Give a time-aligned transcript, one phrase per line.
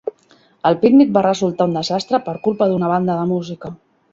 [0.69, 3.73] El pícnic va resultar un desastre per culpa d'una banda de música.